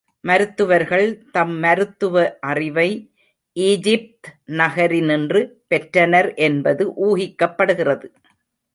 மருத்துவர்கள் 0.23 1.05
தம் 1.31 1.53
மருத்துவ 1.59 2.15
அறிவை, 2.39 2.87
ஈஜிப்த் 3.55 4.29
நகரினின்று 4.51 5.41
பெற்றனர் 5.67 6.33
என்பது 6.33 6.85
ஊகிக்கப்படுகிறது. 7.07 8.07